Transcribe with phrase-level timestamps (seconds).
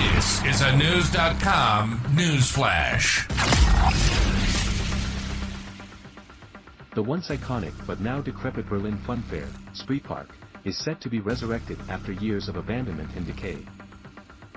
[0.00, 3.28] This is a News.com news flash.
[6.94, 10.28] The once iconic but now decrepit Berlin Fun Fair, Spreepark,
[10.64, 13.58] is set to be resurrected after years of abandonment and decay.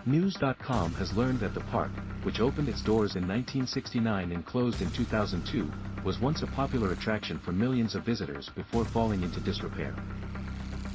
[0.06, 1.92] News.com has learned that the park,
[2.24, 5.70] which opened its doors in 1969 and closed in 2002,
[6.06, 9.94] was once a popular attraction for millions of visitors before falling into disrepair.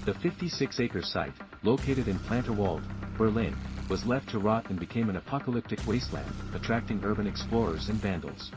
[0.06, 2.82] The 56-acre site, located in Plänterwald,
[3.18, 3.54] Berlin,
[3.88, 8.52] was left to rot and became an apocalyptic wasteland, attracting urban explorers and vandals.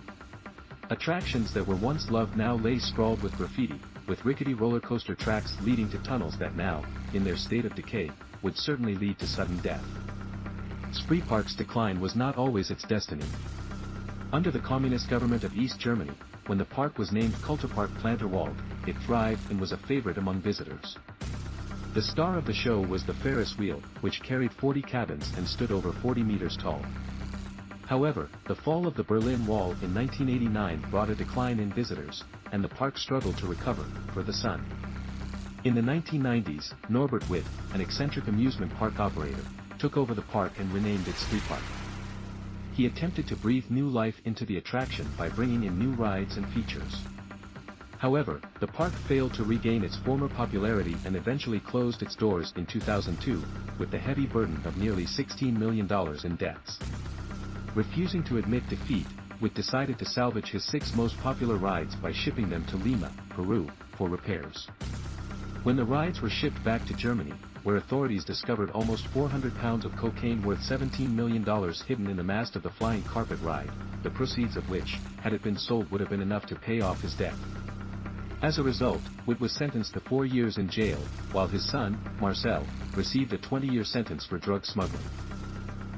[0.90, 5.56] Attractions that were once loved now lay sprawled with graffiti, with rickety roller coaster tracks
[5.62, 9.58] leading to tunnels that now, in their state of decay, would certainly lead to sudden
[9.60, 9.86] death.
[10.92, 13.26] Spreepark's decline was not always its destiny.
[14.34, 16.12] Under the communist government of East Germany,
[16.48, 18.56] when the park was named Kulturpark Plänterwald,
[18.88, 20.98] it thrived and was a favorite among visitors.
[21.94, 25.74] The star of the show was the Ferris wheel, which carried 40 cabins and stood
[25.74, 26.82] over 40 meters tall.
[27.86, 32.64] However, the fall of the Berlin Wall in 1989 brought a decline in visitors, and
[32.64, 33.84] the park struggled to recover,
[34.14, 34.64] for the sun.
[35.66, 39.44] In the 1990s, Norbert Witt, an eccentric amusement park operator,
[39.78, 41.62] took over the park and renamed it Spreepark.
[42.72, 46.48] He attempted to breathe new life into the attraction by bringing in new rides and
[46.54, 47.02] features.
[48.02, 52.66] However, the park failed to regain its former popularity and eventually closed its doors in
[52.66, 53.44] 2002,
[53.78, 55.88] with the heavy burden of nearly $16 million
[56.24, 56.80] in debts.
[57.76, 59.06] Refusing to admit defeat,
[59.40, 63.70] Witt decided to salvage his six most popular rides by shipping them to Lima, Peru,
[63.96, 64.68] for repairs.
[65.62, 69.96] When the rides were shipped back to Germany, where authorities discovered almost 400 pounds of
[69.96, 71.44] cocaine worth $17 million
[71.86, 73.70] hidden in the mast of the flying carpet ride,
[74.02, 77.00] the proceeds of which, had it been sold would have been enough to pay off
[77.00, 77.36] his debt.
[78.42, 80.98] As a result, Witt was sentenced to four years in jail,
[81.32, 85.06] while his son, Marcel, received a 20-year sentence for drug smuggling.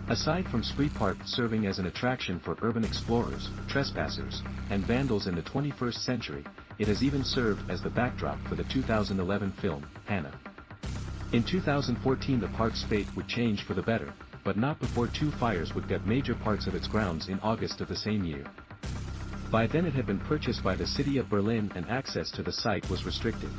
[0.10, 5.42] Aside from Spreepark serving as an attraction for urban explorers, trespassers, and vandals in the
[5.42, 6.44] 21st century,
[6.80, 10.38] it has even served as the backdrop for the 2011 film, Hanna.
[11.32, 14.14] In 2014 the park's fate would change for the better,
[14.44, 17.88] but not before two fires would gut major parts of its grounds in August of
[17.88, 18.44] the same year.
[19.54, 22.52] By then it had been purchased by the city of Berlin and access to the
[22.52, 23.52] site was restricted.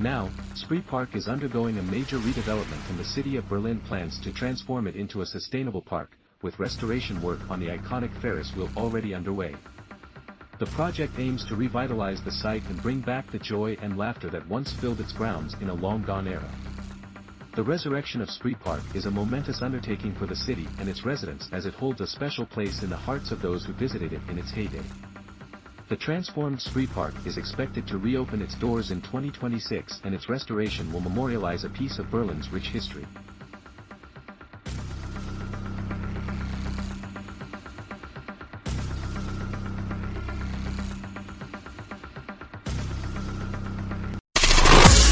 [0.00, 4.86] Now, Spreepark is undergoing a major redevelopment and the city of Berlin plans to transform
[4.86, 9.54] it into a sustainable park, with restoration work on the iconic Ferris wheel already underway.
[10.60, 14.48] The project aims to revitalize the site and bring back the joy and laughter that
[14.48, 16.50] once filled its grounds in a long-gone era.
[17.56, 21.64] The resurrection of Spreepark is a momentous undertaking for the city and its residents as
[21.64, 24.50] it holds a special place in the hearts of those who visited it in its
[24.50, 24.84] heyday.
[25.88, 31.00] The transformed Spreepark is expected to reopen its doors in 2026 and its restoration will
[31.00, 33.06] memorialize a piece of Berlin's rich history.